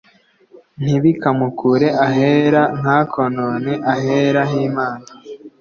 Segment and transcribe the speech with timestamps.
[0.83, 5.05] ntibikamukure ahera ntakonone ahera h imana